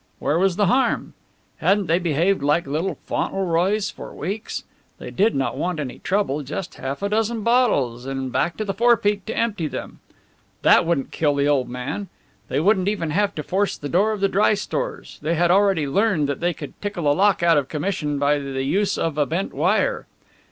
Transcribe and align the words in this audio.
Where 0.17 0.39
was 0.39 0.55
the 0.55 0.65
harm? 0.65 1.13
Hadn't 1.57 1.85
they 1.85 1.99
behaved 1.99 2.41
like 2.41 2.65
little 2.65 2.97
Fauntleroys 3.05 3.91
for 3.91 4.11
weeks? 4.15 4.63
They 4.97 5.11
did 5.11 5.35
not 5.35 5.55
want 5.57 5.79
any 5.79 5.99
trouble 5.99 6.41
just 6.41 6.73
half 6.73 7.03
a 7.03 7.09
dozen 7.09 7.43
bottles, 7.43 8.07
and 8.07 8.31
back 8.31 8.57
to 8.57 8.65
the 8.65 8.73
forepeak 8.73 9.25
to 9.27 9.37
empty 9.37 9.67
them. 9.67 9.99
That 10.63 10.87
wouldn't 10.87 11.11
kill 11.11 11.35
the 11.35 11.47
old 11.47 11.69
man. 11.69 12.07
They 12.47 12.59
wouldn't 12.59 12.87
even 12.87 13.11
have 13.11 13.35
to 13.35 13.43
force 13.43 13.77
the 13.77 13.89
door 13.89 14.11
of 14.11 14.21
the 14.21 14.27
dry 14.27 14.55
stores; 14.55 15.19
they 15.21 15.35
had 15.35 15.51
already 15.51 15.87
learned 15.87 16.27
that 16.29 16.39
they 16.39 16.55
could 16.55 16.81
tickle 16.81 17.03
the 17.03 17.13
lock 17.13 17.43
out 17.43 17.59
of 17.59 17.69
commission 17.69 18.17
by 18.17 18.39
the 18.39 18.63
use 18.63 18.97
of 18.97 19.19
a 19.19 19.27
bent 19.27 19.53
wire. 19.53 20.07